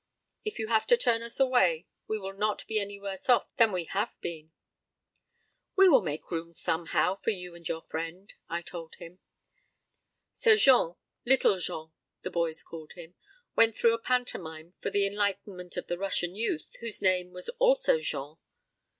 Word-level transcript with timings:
If 0.43 0.57
you 0.57 0.65
have 0.69 0.87
to 0.87 0.97
turn 0.97 1.21
us 1.21 1.39
away 1.39 1.85
we 2.07 2.17
will 2.17 2.33
not 2.33 2.65
be 2.65 2.79
any 2.79 2.99
worse 2.99 3.29
off 3.29 3.55
than 3.57 3.71
we 3.71 3.83
have 3.83 4.19
been." 4.19 4.51
"We 5.75 5.87
will 5.87 6.01
make 6.01 6.31
room 6.31 6.53
somehow 6.53 7.13
for 7.13 7.29
you 7.29 7.53
and 7.53 7.67
your 7.67 7.81
friend," 7.83 8.33
I 8.49 8.63
told 8.63 8.95
him. 8.95 9.19
So 10.33 10.55
Jean 10.55 10.95
Little 11.23 11.57
Jean, 11.59 11.91
the 12.23 12.31
boys 12.31 12.63
called 12.63 12.93
him 12.93 13.13
went 13.55 13.75
through 13.77 13.93
a 13.93 13.99
pantomime 14.01 14.73
for 14.79 14.89
the 14.89 15.05
enlightenment 15.05 15.77
of 15.77 15.85
the 15.85 15.99
Russian 15.99 16.33
youth 16.33 16.77
whose 16.79 17.03
name 17.03 17.31
was 17.31 17.49
also 17.59 17.99
Jean. 17.99 18.37